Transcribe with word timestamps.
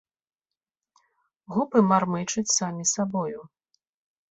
Губы 1.57 1.79
мармычуць 1.91 2.45
самі 2.57 2.83
сабою. 2.95 3.39